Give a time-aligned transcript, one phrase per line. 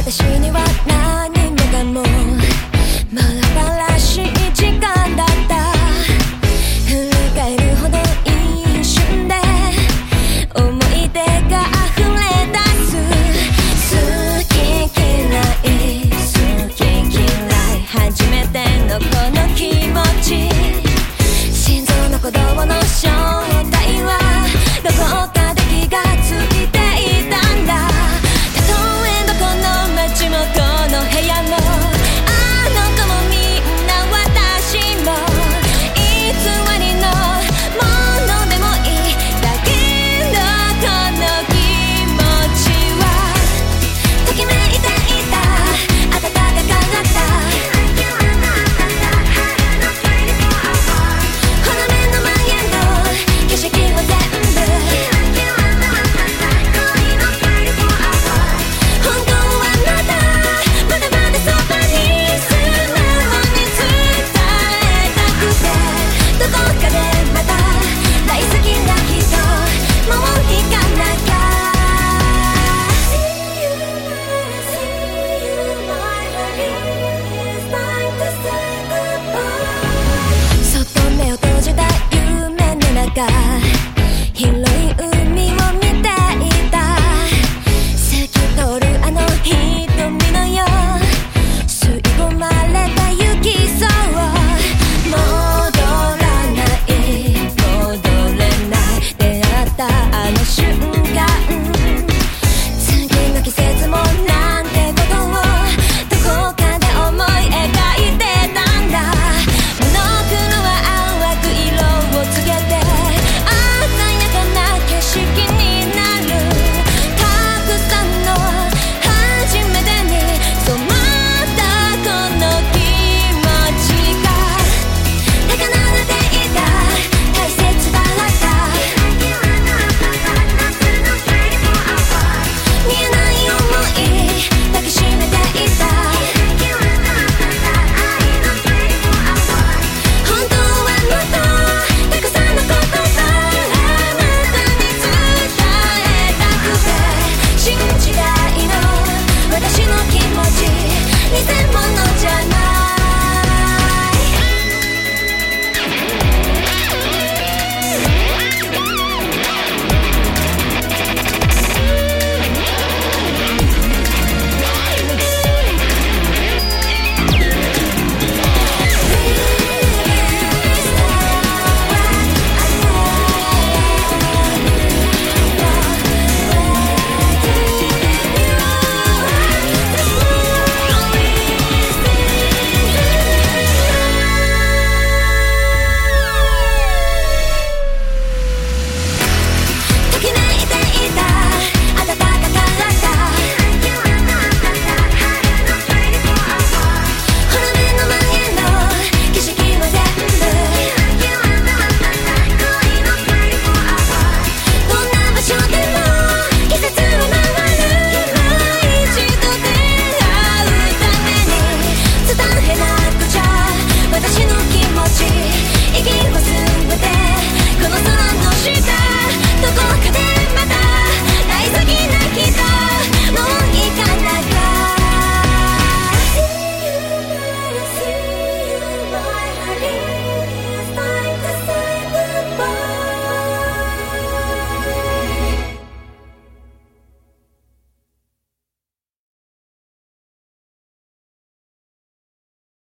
[0.00, 1.29] 私には何